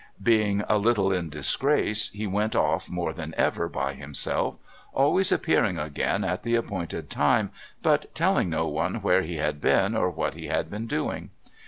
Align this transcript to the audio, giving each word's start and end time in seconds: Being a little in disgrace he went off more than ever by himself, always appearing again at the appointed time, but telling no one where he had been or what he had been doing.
Being 0.23 0.63
a 0.67 0.79
little 0.79 1.11
in 1.13 1.29
disgrace 1.29 2.09
he 2.09 2.25
went 2.25 2.55
off 2.55 2.89
more 2.89 3.13
than 3.13 3.35
ever 3.37 3.69
by 3.69 3.93
himself, 3.93 4.55
always 4.93 5.31
appearing 5.31 5.77
again 5.77 6.23
at 6.23 6.41
the 6.41 6.55
appointed 6.55 7.07
time, 7.07 7.51
but 7.83 8.07
telling 8.15 8.49
no 8.49 8.67
one 8.67 9.03
where 9.03 9.21
he 9.21 9.35
had 9.35 9.61
been 9.61 9.95
or 9.95 10.09
what 10.09 10.33
he 10.33 10.47
had 10.47 10.71
been 10.71 10.87
doing. 10.87 11.29